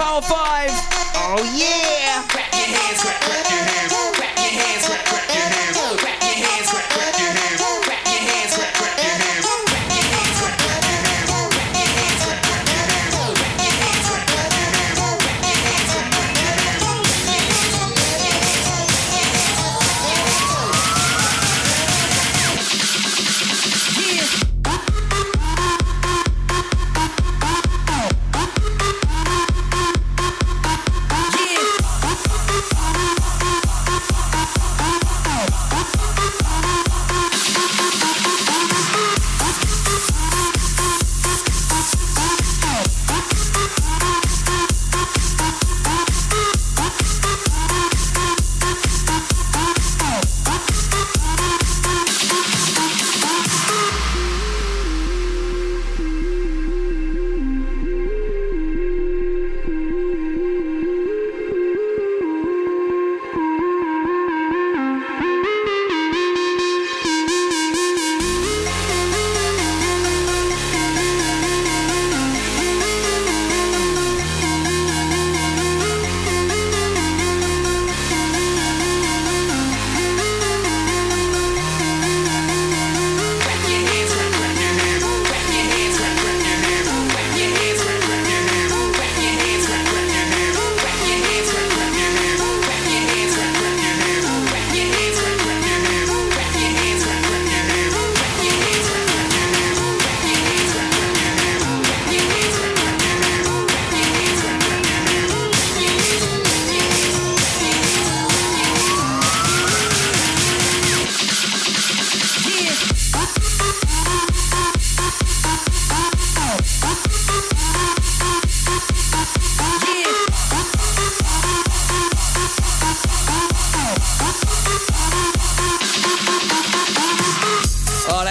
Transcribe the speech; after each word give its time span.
Powerful. 0.00 0.39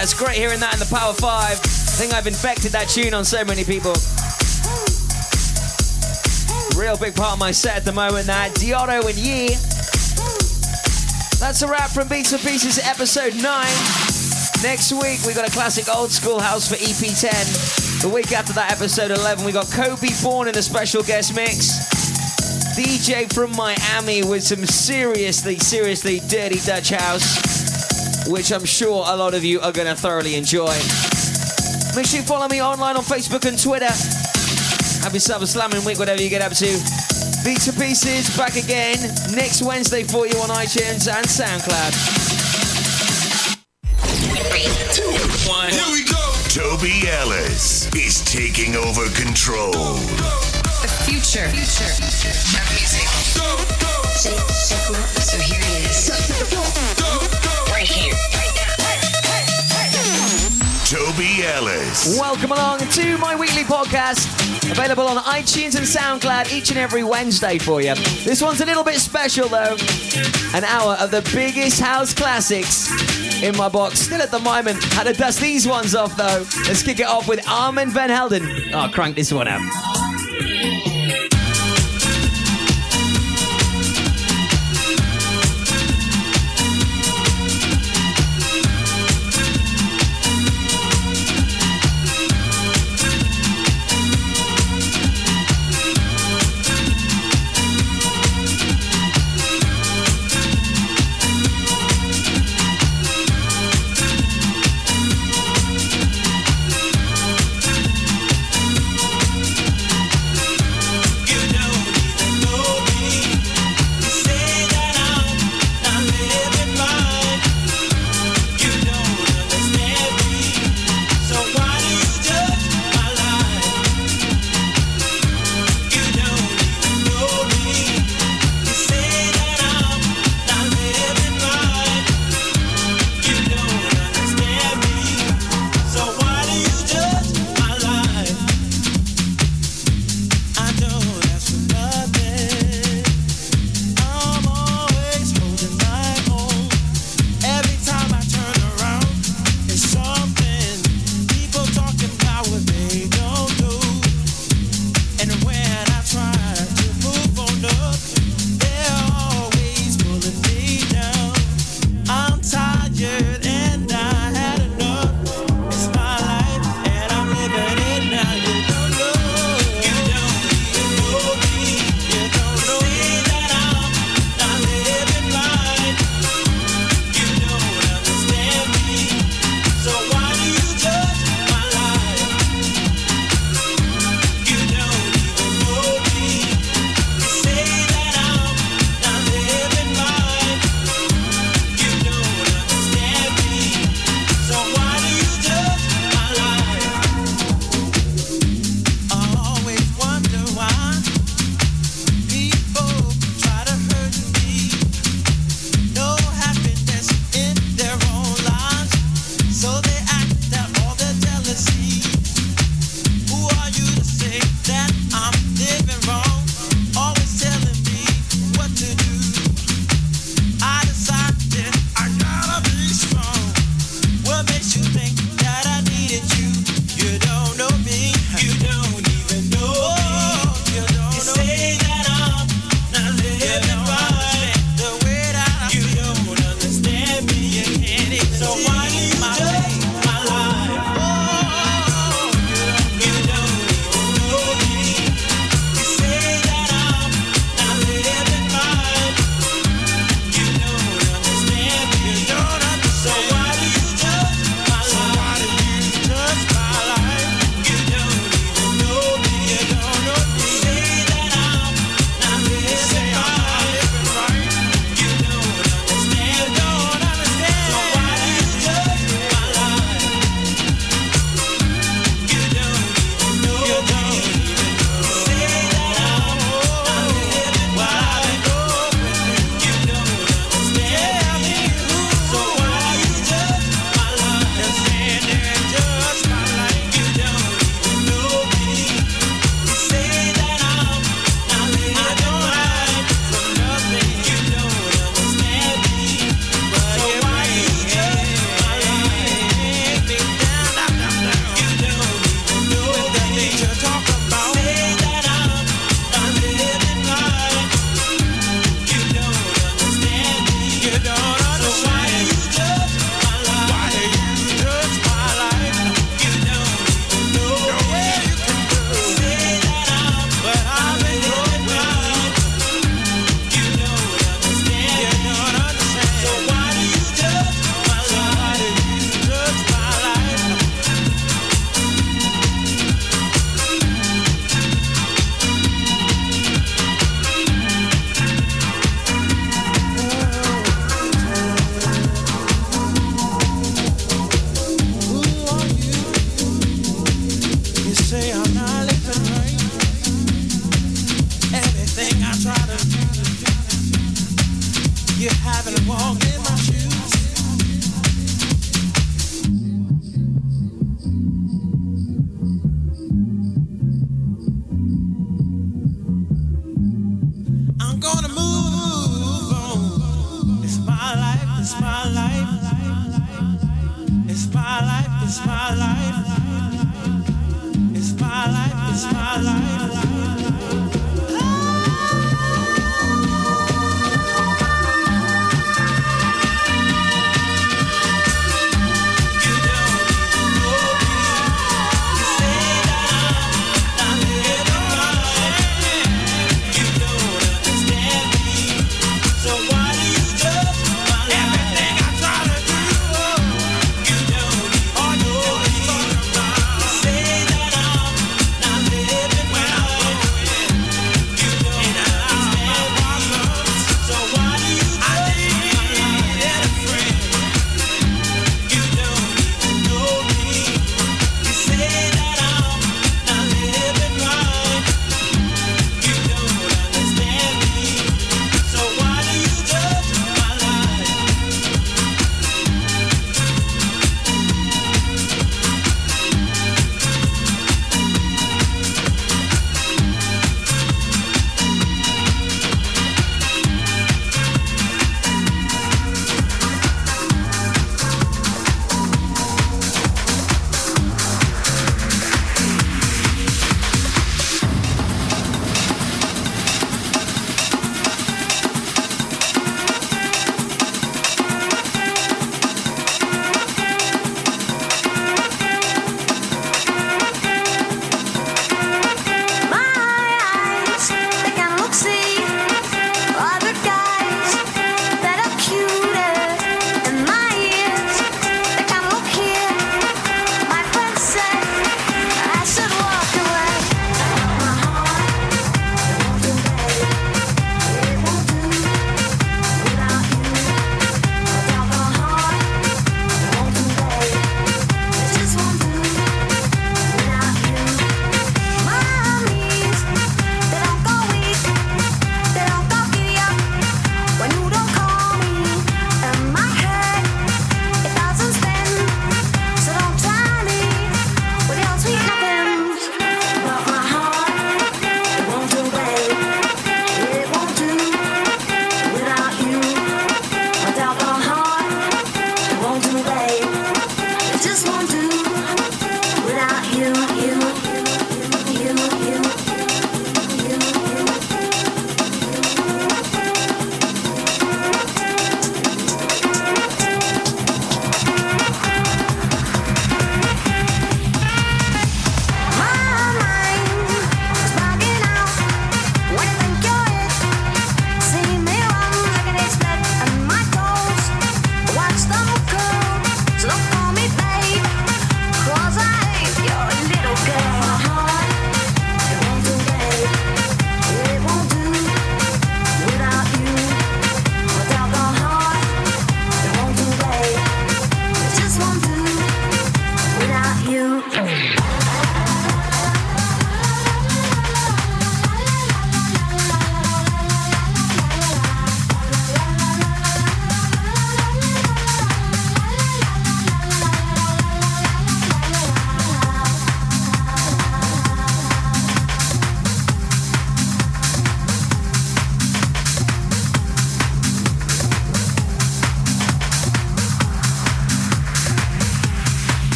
That's 0.00 0.14
great 0.14 0.36
hearing 0.36 0.58
that 0.60 0.72
in 0.72 0.80
the 0.80 0.88
Power 0.88 1.12
5. 1.12 1.28
I 1.28 1.54
think 2.00 2.14
I've 2.14 2.26
infected 2.26 2.72
that 2.72 2.88
tune 2.88 3.12
on 3.12 3.22
so 3.22 3.44
many 3.44 3.68
people. 3.68 3.92
Real 6.72 6.96
big 6.96 7.14
part 7.14 7.34
of 7.34 7.38
my 7.38 7.50
set 7.50 7.76
at 7.76 7.84
the 7.84 7.92
moment, 7.92 8.24
that 8.24 8.56
Diodo 8.56 9.04
and 9.04 9.18
Yee. 9.20 9.60
That's 11.36 11.60
a 11.60 11.68
wrap 11.68 11.90
from 11.90 12.08
Beats 12.08 12.32
and 12.32 12.40
Pieces 12.40 12.80
episode 12.80 13.36
9. 13.36 13.44
Next 14.64 14.88
week, 14.96 15.20
we 15.28 15.36
got 15.36 15.46
a 15.46 15.52
classic 15.52 15.84
old 15.94 16.10
school 16.10 16.40
house 16.40 16.66
for 16.66 16.76
EP10. 16.76 18.00
The 18.00 18.08
week 18.08 18.32
after 18.32 18.54
that, 18.54 18.72
episode 18.72 19.10
11, 19.10 19.44
we 19.44 19.52
got 19.52 19.70
Kobe 19.70 20.08
Born 20.22 20.48
in 20.48 20.54
the 20.54 20.62
special 20.62 21.02
guest 21.02 21.36
mix. 21.36 21.76
DJ 22.72 23.30
from 23.30 23.52
Miami 23.52 24.24
with 24.24 24.44
some 24.44 24.64
seriously, 24.64 25.58
seriously 25.58 26.20
dirty 26.20 26.58
Dutch 26.64 26.88
house, 26.88 27.49
which 28.30 28.52
I'm 28.52 28.64
sure 28.64 29.04
a 29.08 29.16
lot 29.16 29.34
of 29.34 29.44
you 29.44 29.60
are 29.60 29.72
going 29.72 29.88
to 29.88 29.94
thoroughly 29.94 30.36
enjoy. 30.36 30.72
Make 31.96 32.06
sure 32.06 32.20
you 32.20 32.26
follow 32.26 32.46
me 32.46 32.62
online 32.62 32.96
on 32.96 33.02
Facebook 33.02 33.44
and 33.46 33.58
Twitter. 33.60 33.90
Have 35.02 35.12
yourself 35.12 35.42
a 35.42 35.46
slamming 35.46 35.84
week, 35.84 35.98
whatever 35.98 36.22
you 36.22 36.30
get 36.30 36.40
up 36.40 36.52
to. 36.52 36.70
Beats 37.44 37.66
and 37.66 37.76
Pieces 37.76 38.36
back 38.36 38.54
again 38.54 38.98
next 39.34 39.62
Wednesday 39.62 40.04
for 40.04 40.26
you 40.26 40.36
on 40.38 40.48
iTunes 40.50 41.10
and 41.10 41.26
SoundCloud. 41.26 41.90
One. 45.48 45.70
Here 45.70 45.90
we 45.90 46.04
go. 46.04 46.20
Toby 46.48 47.08
Ellis 47.08 47.92
is 47.94 48.22
taking 48.24 48.76
over 48.76 49.08
control. 49.10 49.72
The 49.72 50.88
future, 51.04 51.48
future 51.48 51.90
of 51.90 52.66
music. 52.78 53.08
So 54.14 55.38
here 55.38 55.60
it 55.60 55.90
is. 55.90 57.29
Right 57.80 57.88
here. 57.88 58.12
Toby 60.84 61.46
Ellis. 61.46 62.18
Welcome 62.18 62.52
along 62.52 62.80
to 62.80 63.16
my 63.16 63.34
weekly 63.34 63.62
podcast, 63.62 64.28
available 64.70 65.06
on 65.06 65.16
iTunes 65.24 65.76
and 65.76 65.86
SoundCloud 65.86 66.52
each 66.52 66.68
and 66.68 66.78
every 66.78 67.04
Wednesday 67.04 67.56
for 67.56 67.80
you. 67.80 67.94
This 68.22 68.42
one's 68.42 68.60
a 68.60 68.66
little 68.66 68.84
bit 68.84 68.96
special 68.96 69.48
though. 69.48 69.78
An 70.52 70.64
hour 70.64 70.98
of 71.00 71.10
the 71.10 71.26
biggest 71.34 71.80
house 71.80 72.12
classics 72.12 72.90
in 73.42 73.56
my 73.56 73.70
box. 73.70 74.00
Still 74.00 74.20
at 74.20 74.30
the 74.30 74.40
moment. 74.40 74.84
Had 74.92 75.04
to 75.04 75.14
dust 75.14 75.40
these 75.40 75.66
ones 75.66 75.94
off 75.94 76.14
though. 76.18 76.44
Let's 76.66 76.82
kick 76.82 77.00
it 77.00 77.06
off 77.06 77.28
with 77.28 77.48
Armand 77.48 77.92
Van 77.92 78.10
Helden. 78.10 78.74
Oh, 78.74 78.90
crank 78.92 79.16
this 79.16 79.32
one 79.32 79.48
out. 79.48 79.62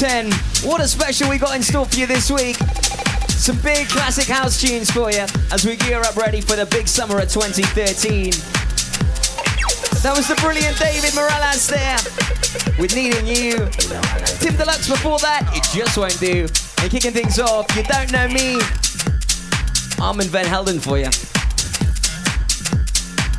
10. 0.00 0.32
What 0.64 0.80
a 0.80 0.88
special 0.88 1.28
we 1.28 1.36
got 1.36 1.54
in 1.54 1.62
store 1.62 1.84
for 1.84 1.94
you 1.94 2.06
this 2.06 2.30
week. 2.30 2.56
Some 3.28 3.60
big 3.60 3.86
classic 3.86 4.28
house 4.28 4.58
tunes 4.58 4.90
for 4.90 5.10
you 5.10 5.26
as 5.52 5.66
we 5.66 5.76
gear 5.76 6.00
up 6.00 6.16
ready 6.16 6.40
for 6.40 6.56
the 6.56 6.64
big 6.64 6.88
summer 6.88 7.18
of 7.18 7.28
2013. 7.28 8.30
That 10.00 10.14
was 10.16 10.26
the 10.26 10.36
brilliant 10.36 10.78
David 10.78 11.14
Morales 11.14 11.66
there 11.66 11.98
with 12.80 12.96
Needing 12.96 13.26
You. 13.26 13.68
Tim 14.40 14.56
Deluxe 14.56 14.88
before 14.88 15.18
that, 15.18 15.44
It 15.52 15.68
Just 15.76 15.98
Won't 15.98 16.18
Do. 16.18 16.48
And 16.80 16.90
kicking 16.90 17.12
things 17.12 17.38
off, 17.38 17.66
You 17.76 17.82
Don't 17.82 18.10
Know 18.10 18.26
Me, 18.28 18.56
Armand 20.00 20.30
Van 20.30 20.46
Helden 20.46 20.80
for 20.80 20.96
you. 20.96 21.12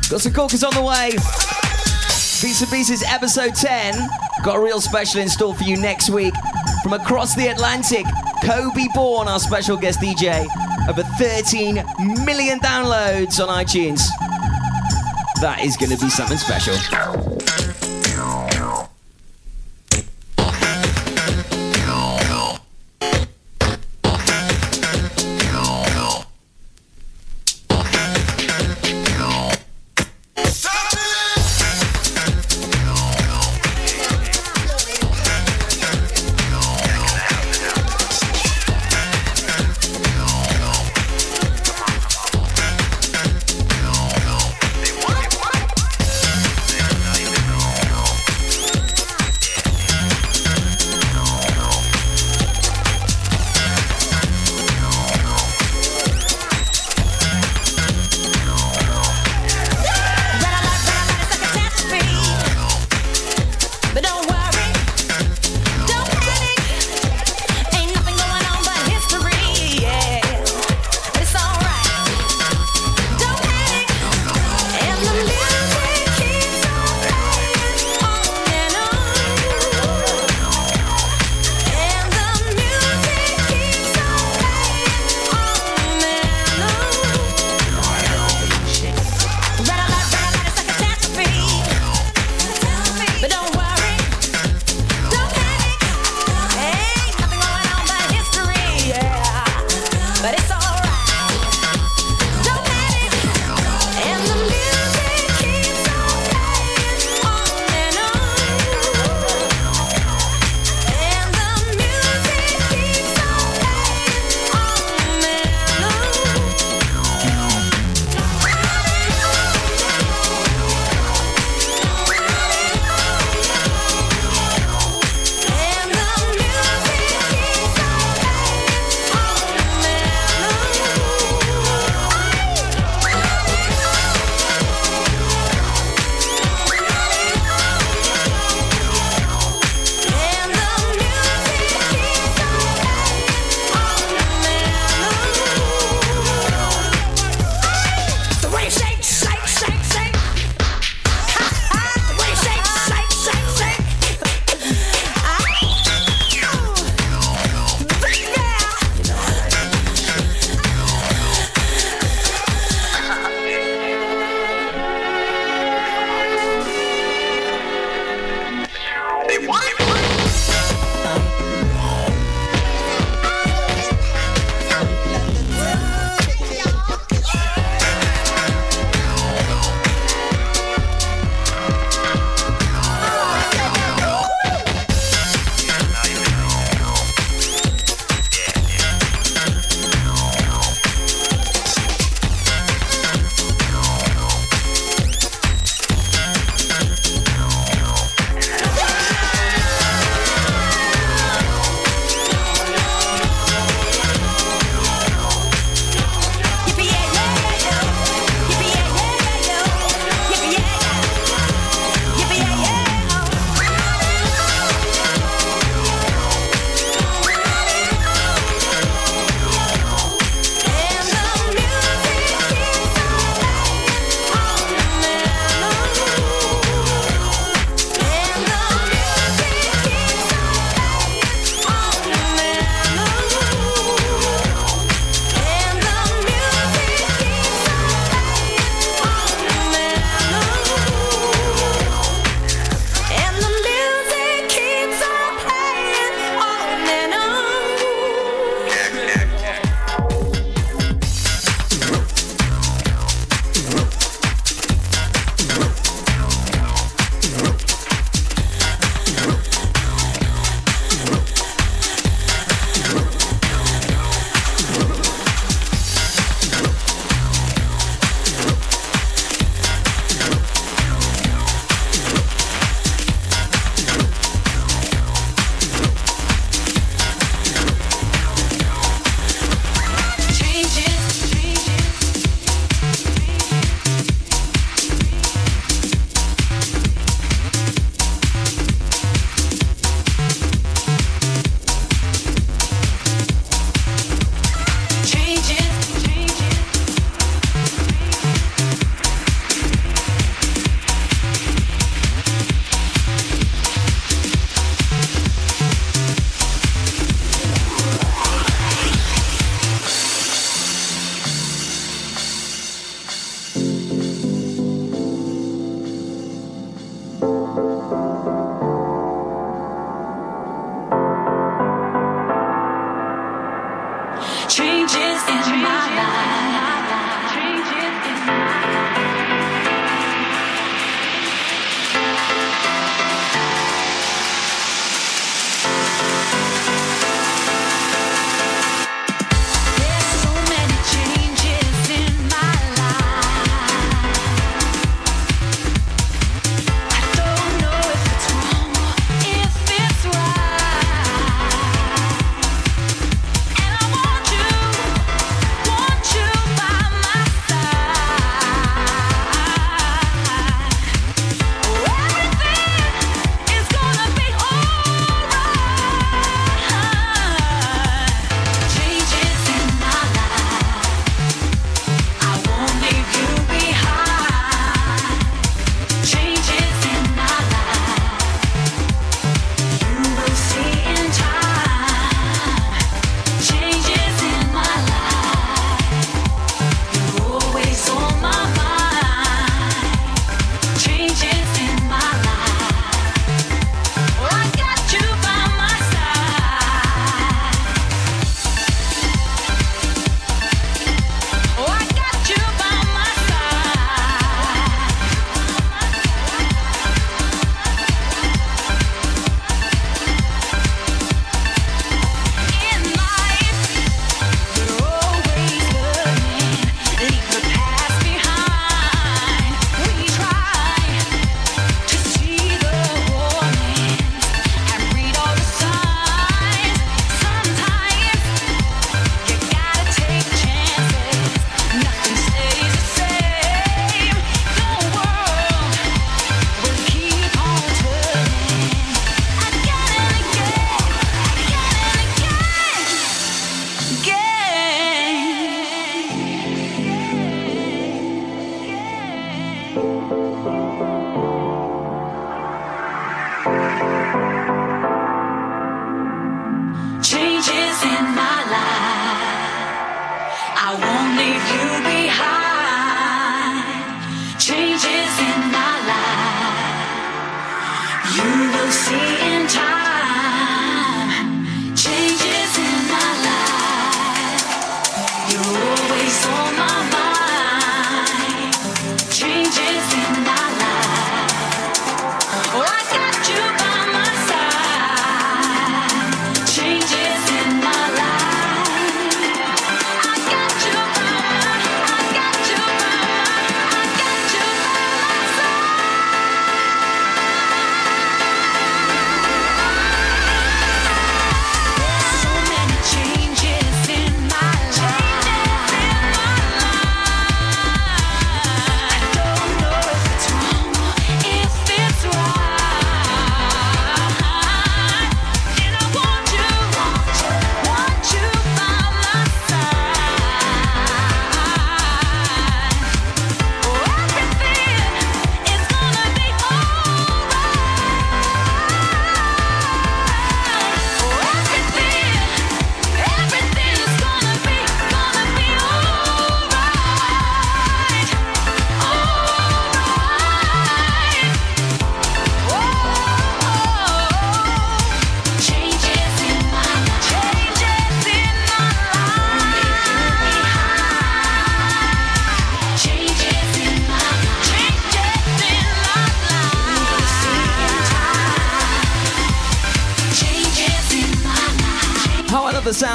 Got 0.08 0.20
some 0.20 0.32
corkers 0.32 0.62
on 0.62 0.72
the 0.74 0.82
way. 0.82 1.10
Beats 2.38 2.62
and 2.62 2.70
Pieces 2.70 3.02
episode 3.02 3.56
10. 3.56 3.98
Got 4.42 4.56
a 4.56 4.60
real 4.60 4.80
special 4.80 5.20
in 5.20 5.28
store 5.28 5.54
for 5.54 5.62
you 5.62 5.76
next 5.76 6.10
week. 6.10 6.34
From 6.82 6.94
across 6.94 7.36
the 7.36 7.46
Atlantic, 7.48 8.04
Kobe 8.42 8.86
Bourne, 8.92 9.28
our 9.28 9.38
special 9.38 9.76
guest 9.76 10.00
DJ. 10.00 10.46
Over 10.88 11.04
13 11.04 11.74
million 12.24 12.58
downloads 12.58 13.38
on 13.38 13.48
iTunes. 13.64 14.00
That 15.40 15.60
is 15.62 15.76
going 15.76 15.90
to 15.90 15.98
be 15.98 16.10
something 16.10 16.38
special. 16.38 17.31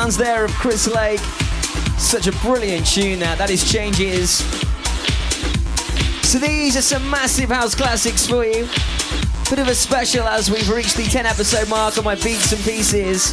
Sounds 0.07 0.15
there 0.15 0.45
of 0.45 0.51
Chris 0.53 0.87
Lake. 0.87 1.19
Such 1.97 2.27
a 2.27 2.31
brilliant 2.39 2.87
tune 2.87 3.19
that. 3.19 3.37
That 3.37 3.49
is 3.49 3.69
Changes. 3.69 4.37
So 6.23 6.39
these 6.39 6.77
are 6.77 6.81
some 6.81 7.09
massive 7.09 7.49
house 7.49 7.75
classics 7.75 8.25
for 8.25 8.45
you. 8.45 8.69
Bit 9.49 9.59
of 9.59 9.67
a 9.67 9.75
special 9.75 10.25
as 10.25 10.49
we've 10.49 10.69
reached 10.69 10.95
the 10.95 11.03
10 11.03 11.25
episode 11.25 11.67
mark 11.67 11.97
on 11.97 12.05
my 12.05 12.15
beats 12.15 12.53
and 12.53 12.63
pieces. 12.63 13.31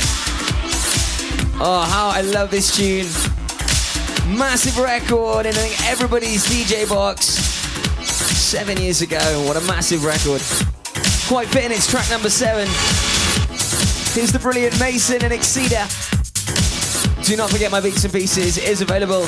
Oh, 1.61 1.87
how 1.89 2.09
I 2.09 2.23
love 2.23 2.51
this 2.51 2.75
tune. 2.75 3.07
Massive 4.37 4.77
record 4.77 5.47
in 5.47 5.55
everybody's 5.85 6.45
DJ 6.45 6.89
box. 6.89 7.25
Seven 8.05 8.79
years 8.79 9.01
ago. 9.01 9.21
What 9.47 9.57
a 9.57 9.61
massive 9.61 10.05
record. 10.05 10.43
Quite 11.29 11.47
fitting, 11.49 11.71
it's 11.71 11.89
track 11.89 12.11
number 12.11 12.31
seven. 12.31 12.67
Here's 14.13 14.33
the 14.33 14.41
brilliant 14.41 14.81
Mason 14.81 15.23
and 15.23 15.33
Exceeder. 15.33 16.14
Do 17.25 17.37
not 17.37 17.49
forget 17.49 17.71
my 17.71 17.81
beats 17.81 18.05
and 18.05 18.13
pieces 18.13 18.59
is 18.59 18.83
available 18.83 19.23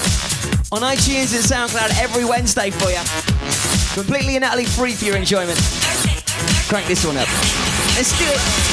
on 0.70 0.82
iTunes 0.82 1.32
and 1.34 1.42
SoundCloud 1.42 1.98
every 1.98 2.26
Wednesday 2.26 2.70
for 2.70 2.90
you. 2.90 3.00
Completely 3.94 4.36
and 4.36 4.44
utterly 4.44 4.66
free 4.66 4.92
for 4.92 5.06
your 5.06 5.16
enjoyment. 5.16 5.58
Crank 6.68 6.86
this 6.88 7.06
one 7.06 7.16
up. 7.16 7.28
Let's 7.96 8.16
do 8.18 8.26
it. 8.28 8.65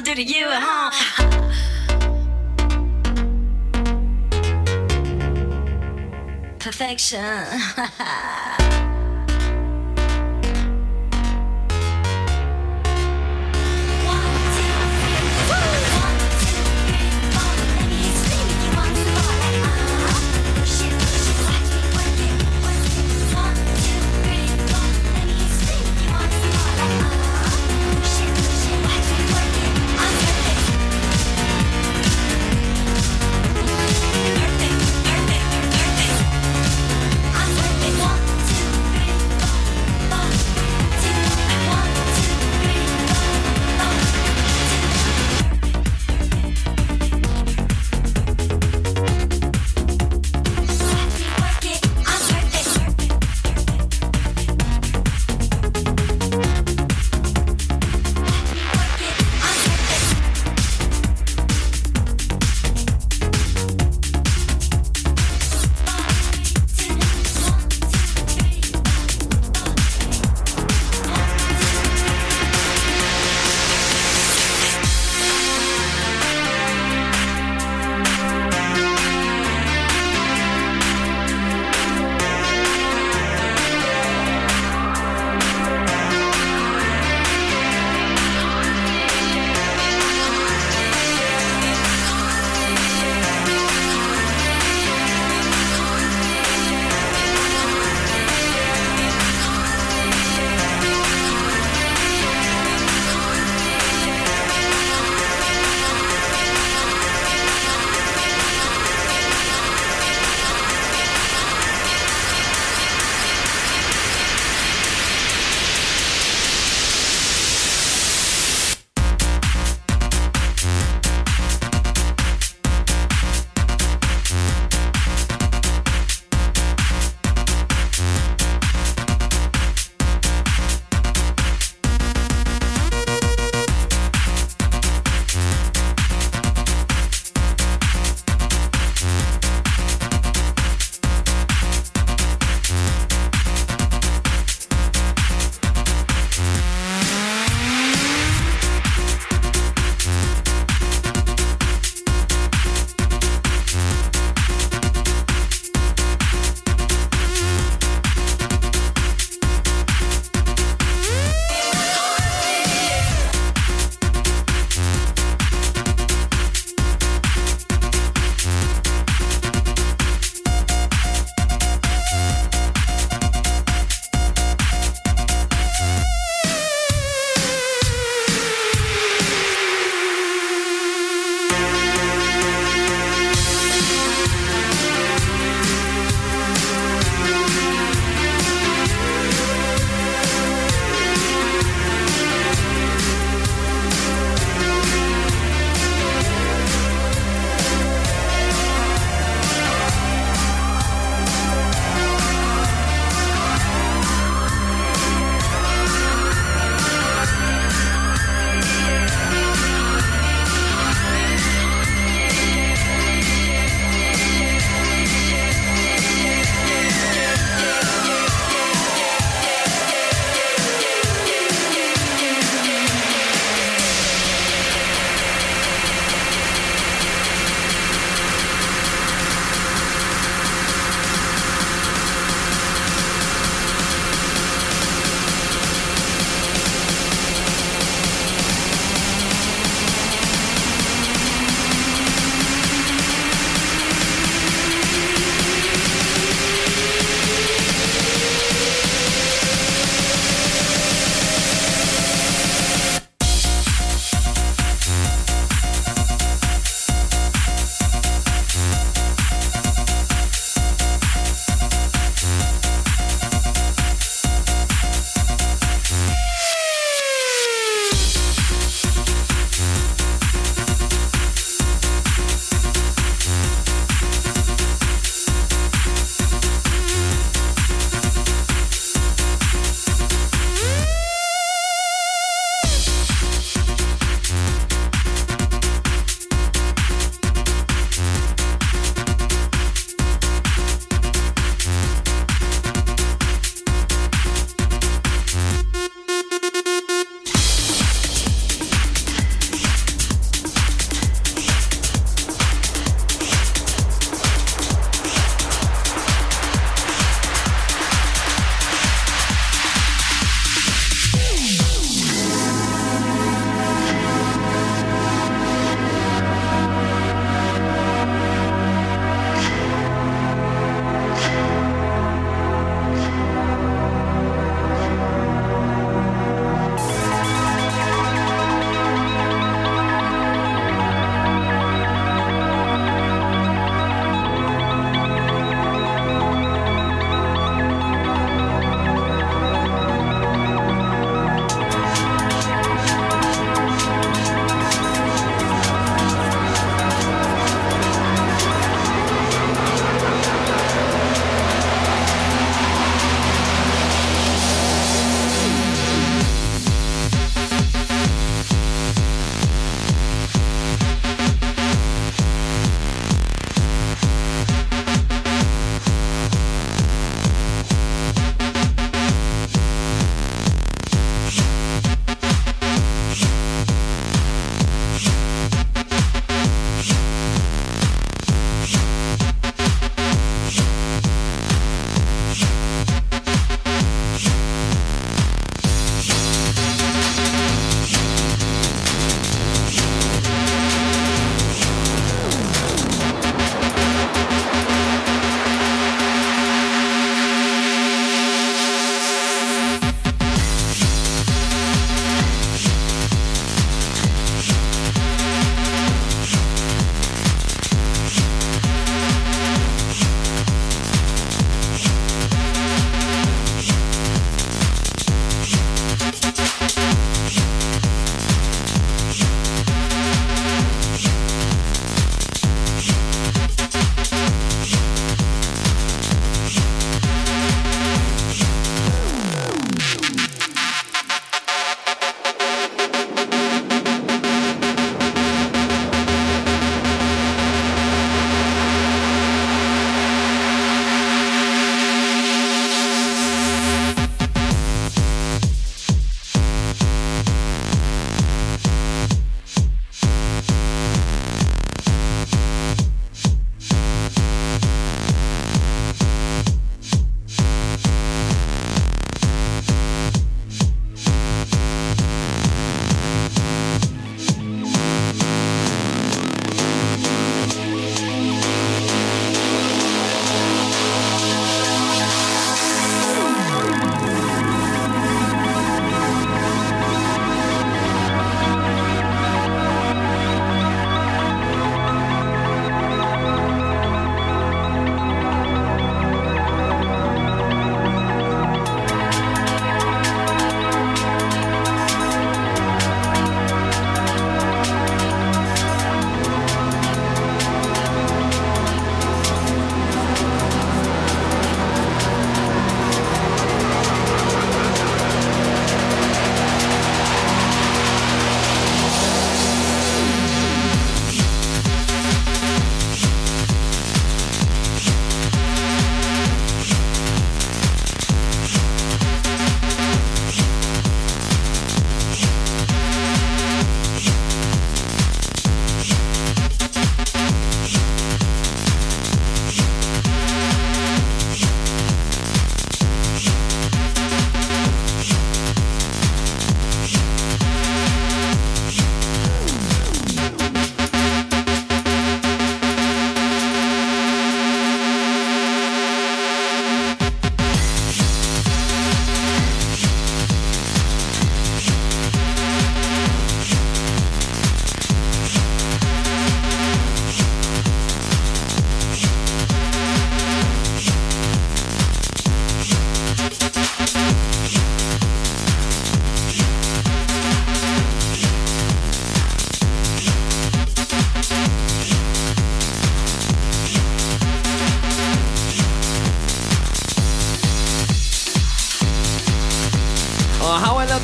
What 0.00 0.08
I'm 0.08 0.14
gonna 0.14 0.16
do 0.16 0.24
to 0.24 0.38
you 0.38 0.46
at 0.48 0.62
home. 0.62 0.92
Perfection. 6.58 7.20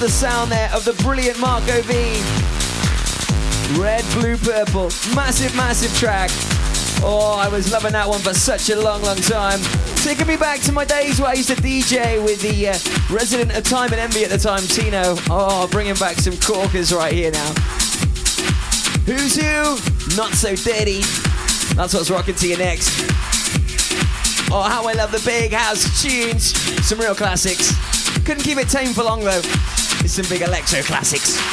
the 0.06 0.12
sound 0.12 0.52
there 0.52 0.70
of 0.72 0.84
the 0.84 0.92
brilliant 1.02 1.36
Marco 1.40 1.82
V. 1.82 1.92
Red, 3.76 4.04
blue, 4.14 4.36
purple. 4.36 4.84
Massive, 5.16 5.52
massive 5.56 5.92
track. 5.98 6.30
Oh, 7.02 7.36
I 7.36 7.48
was 7.48 7.72
loving 7.72 7.90
that 7.90 8.08
one 8.08 8.20
for 8.20 8.32
such 8.32 8.70
a 8.70 8.80
long, 8.80 9.02
long 9.02 9.16
time. 9.16 9.58
Taking 10.04 10.28
me 10.28 10.36
back 10.36 10.60
to 10.60 10.70
my 10.70 10.84
days 10.84 11.20
where 11.20 11.30
I 11.30 11.32
used 11.32 11.48
to 11.48 11.56
DJ 11.56 12.22
with 12.24 12.40
the 12.40 12.68
uh, 12.68 12.78
resident 13.12 13.56
of 13.56 13.64
Time 13.64 13.90
and 13.90 13.98
Envy 13.98 14.22
at 14.22 14.30
the 14.30 14.38
time, 14.38 14.62
Tino. 14.62 15.16
Oh, 15.28 15.66
bringing 15.72 15.96
back 15.96 16.18
some 16.18 16.36
corkers 16.36 16.92
right 16.92 17.12
here 17.12 17.32
now. 17.32 17.52
Who's 19.06 19.34
who? 19.34 19.74
Not 20.16 20.34
so 20.34 20.54
dirty. 20.54 21.00
That's 21.74 21.94
what's 21.94 22.10
rocking 22.10 22.36
to 22.36 22.48
you 22.48 22.58
next. 22.58 22.90
Oh, 24.52 24.62
how 24.70 24.86
I 24.86 24.92
love 24.92 25.10
the 25.10 25.22
big 25.24 25.50
house 25.52 26.00
tunes. 26.00 26.54
Some 26.86 27.00
real 27.00 27.16
classics. 27.16 27.74
Couldn't 28.24 28.44
keep 28.44 28.58
it 28.58 28.68
tame 28.68 28.92
for 28.92 29.02
long 29.02 29.24
though. 29.24 29.42
Some 30.16 30.24
big 30.30 30.40
electro 30.40 30.80
classics. 30.80 31.45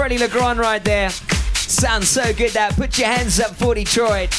Freddie 0.00 0.16
Le 0.16 0.28
Grand 0.28 0.58
right 0.58 0.82
there. 0.82 1.10
Sounds 1.10 2.08
so 2.08 2.32
good 2.32 2.52
that. 2.52 2.74
Put 2.74 2.98
your 2.98 3.08
hands 3.08 3.38
up 3.38 3.54
for 3.54 3.74
Detroit. 3.74 4.30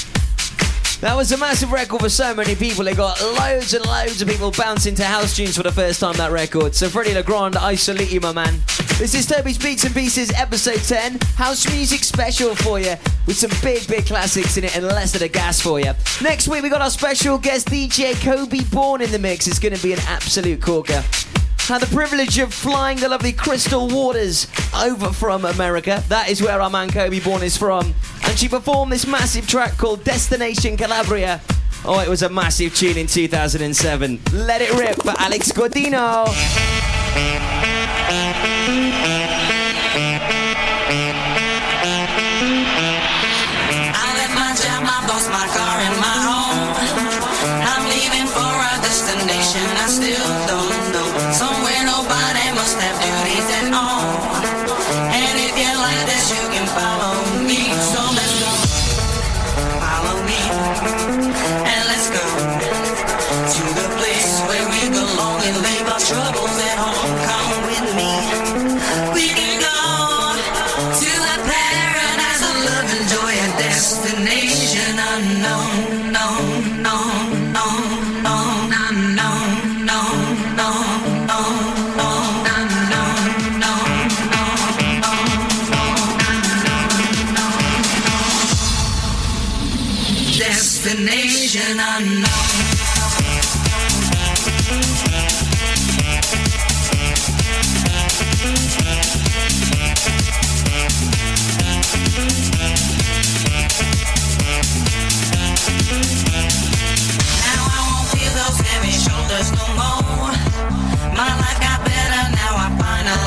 That 1.01 1.13
was 1.15 1.31
a 1.33 1.37
massive 1.37 1.71
record 1.71 2.01
for 2.01 2.09
so 2.09 2.33
many 2.33 2.55
people. 2.55 2.87
It 2.87 2.97
got 2.97 3.21
loads 3.21 3.75
and 3.75 3.85
loads 3.85 4.23
of 4.23 4.27
people 4.27 4.49
bouncing 4.49 4.95
to 4.95 5.03
house 5.03 5.35
tunes 5.35 5.55
for 5.55 5.61
the 5.61 5.71
first 5.71 5.99
time, 5.99 6.15
that 6.15 6.31
record. 6.31 6.73
So, 6.73 6.89
Freddie 6.89 7.13
Le 7.13 7.21
Grand, 7.21 7.57
I 7.57 7.75
salute 7.75 8.11
you, 8.11 8.19
my 8.19 8.33
man. 8.33 8.59
This 8.97 9.13
is 9.13 9.27
Toby's 9.27 9.59
Beats 9.59 9.83
and 9.83 9.93
Pieces, 9.93 10.31
episode 10.31 10.81
10. 10.81 11.19
House 11.35 11.71
music 11.71 12.03
special 12.03 12.55
for 12.55 12.79
you, 12.79 12.95
with 13.27 13.37
some 13.37 13.51
big, 13.61 13.87
big 13.87 14.07
classics 14.07 14.57
in 14.57 14.63
it 14.63 14.75
and 14.75 14.87
less 14.87 15.13
of 15.13 15.19
the 15.19 15.29
gas 15.29 15.61
for 15.61 15.79
you. 15.79 15.93
Next 16.23 16.47
week, 16.47 16.63
we 16.63 16.69
got 16.69 16.81
our 16.81 16.89
special 16.89 17.37
guest 17.37 17.67
DJ 17.67 18.19
Kobe 18.19 18.63
Bourne 18.71 19.03
in 19.03 19.11
the 19.11 19.19
mix. 19.19 19.45
It's 19.45 19.59
going 19.59 19.75
to 19.75 19.83
be 19.83 19.93
an 19.93 19.99
absolute 20.07 20.59
corker. 20.59 21.03
Had 21.71 21.83
the 21.83 21.95
privilege 21.95 22.37
of 22.37 22.53
flying 22.53 22.97
the 22.97 23.07
lovely 23.07 23.31
Crystal 23.31 23.87
Waters 23.87 24.45
over 24.75 25.13
from 25.13 25.45
America. 25.45 26.03
That 26.09 26.27
is 26.27 26.41
where 26.41 26.59
our 26.59 26.69
man 26.69 26.89
Kobe 26.89 27.21
Bourne 27.21 27.43
is 27.43 27.55
from. 27.55 27.93
And 28.25 28.37
she 28.37 28.49
performed 28.49 28.91
this 28.91 29.07
massive 29.07 29.47
track 29.47 29.77
called 29.77 30.03
Destination 30.03 30.75
Calabria. 30.75 31.39
Oh, 31.85 32.01
it 32.01 32.09
was 32.09 32.23
a 32.23 32.29
massive 32.29 32.75
tune 32.75 32.97
in 32.97 33.07
2007. 33.07 34.19
Let 34.33 34.61
it 34.61 34.73
rip 34.73 35.01
for 35.01 35.13
Alex 35.17 35.53
Gaudino. 35.53 36.27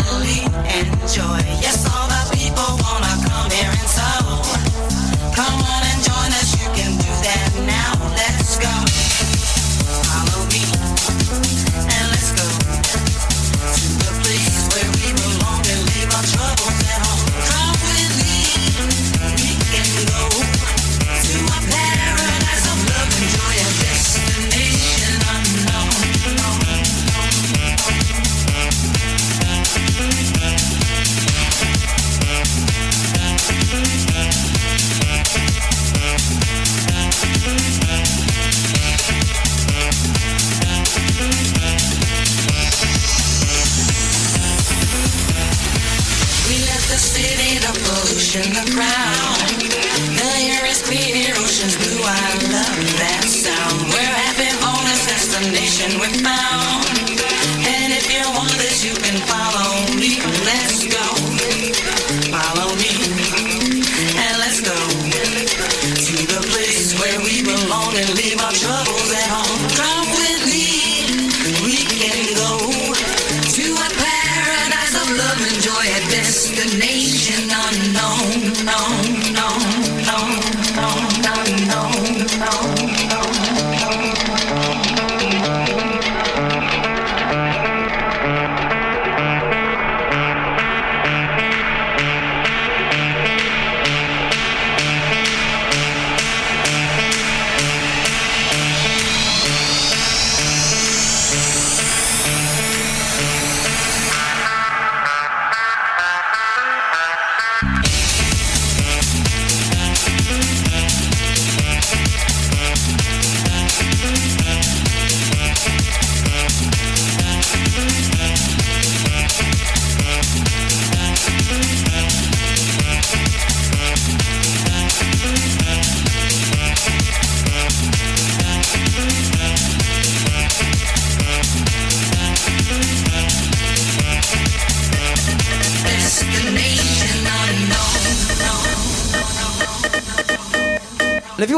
And 0.06 1.00
enjoy. 1.00 1.38
Yes, 1.60 1.86
all 1.86 2.13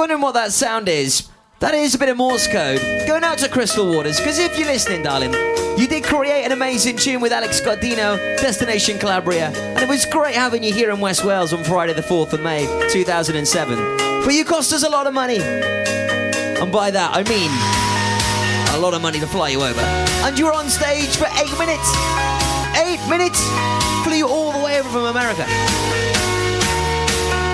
wondering 0.06 0.22
what 0.22 0.34
that 0.34 0.52
sound 0.52 0.88
is, 0.88 1.28
that 1.58 1.74
is 1.74 1.96
a 1.96 1.98
bit 1.98 2.08
of 2.08 2.16
Morse 2.16 2.46
code 2.46 2.78
going 3.08 3.24
out 3.24 3.38
to 3.38 3.48
Crystal 3.48 3.92
Waters. 3.92 4.20
Because 4.20 4.38
if 4.38 4.56
you're 4.56 4.68
listening, 4.68 5.02
darling, 5.02 5.32
you 5.76 5.88
did 5.88 6.04
create 6.04 6.44
an 6.44 6.52
amazing 6.52 6.96
tune 6.96 7.20
with 7.20 7.32
Alex 7.32 7.60
Gaudino, 7.60 8.16
Destination 8.38 9.00
Calabria, 9.00 9.48
and 9.48 9.82
it 9.82 9.88
was 9.88 10.06
great 10.06 10.36
having 10.36 10.62
you 10.62 10.72
here 10.72 10.92
in 10.92 11.00
West 11.00 11.24
Wales 11.24 11.52
on 11.52 11.64
Friday, 11.64 11.92
the 11.92 12.02
4th 12.02 12.34
of 12.34 12.40
May, 12.40 12.66
2007. 12.88 14.22
But 14.24 14.32
you 14.32 14.44
cost 14.44 14.72
us 14.72 14.84
a 14.84 14.88
lot 14.88 15.08
of 15.08 15.12
money. 15.12 15.40
And 15.40 16.70
by 16.70 16.92
that, 16.92 17.10
I 17.12 17.24
mean 17.24 17.50
a 18.76 18.80
lot 18.80 18.94
of 18.94 19.02
money 19.02 19.18
to 19.18 19.26
fly 19.26 19.48
you 19.48 19.60
over. 19.60 19.80
And 19.80 20.38
you 20.38 20.44
were 20.44 20.52
on 20.52 20.70
stage 20.70 21.16
for 21.16 21.26
eight 21.34 21.58
minutes. 21.58 21.90
Eight 22.78 23.04
minutes? 23.10 23.42
Flew 24.04 24.28
all 24.28 24.52
the 24.52 24.64
way 24.64 24.78
over 24.78 24.88
from 24.88 25.06
America. 25.06 25.46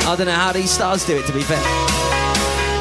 I 0.05 0.15
don't 0.19 0.27
know 0.27 0.33
how 0.33 0.53
these 0.53 0.71
stars 0.71 1.07
do 1.07 1.17
it, 1.17 1.25
to 1.25 1.33
be 1.33 1.41
fair. 1.41 2.12